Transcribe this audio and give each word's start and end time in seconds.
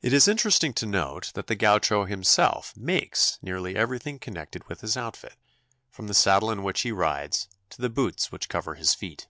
It 0.00 0.14
is 0.14 0.28
interesting 0.28 0.72
to 0.72 0.86
note 0.86 1.32
that 1.34 1.46
the 1.46 1.54
Gaucho 1.54 2.06
himself 2.06 2.74
makes 2.74 3.38
nearly 3.42 3.76
everything 3.76 4.18
connected 4.18 4.66
with 4.66 4.80
his 4.80 4.96
outfit, 4.96 5.36
from 5.90 6.06
the 6.06 6.14
saddle 6.14 6.50
in 6.50 6.62
which 6.62 6.80
he 6.80 6.90
rides 6.90 7.46
to 7.68 7.82
the 7.82 7.90
boots 7.90 8.32
which 8.32 8.48
cover 8.48 8.76
his 8.76 8.94
feet. 8.94 9.24